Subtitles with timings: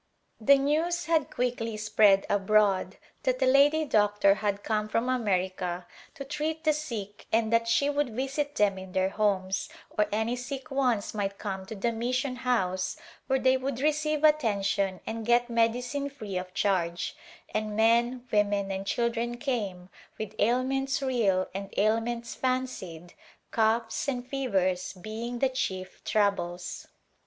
[0.39, 5.85] The news had quickly spread abroad that a lady doctor had come from America
[6.15, 8.93] to treat the sick and A Glimpse of India that she would visit them in
[8.93, 13.79] their homes, or any sick ones might come to the mission house where they would
[13.79, 17.15] receive attention and get medicine free of charge,
[17.53, 19.87] and men, women and children came,
[20.17, 23.13] with ail ments real and ailments fancied,
[23.51, 26.87] coughs and fevers being the chief troubles.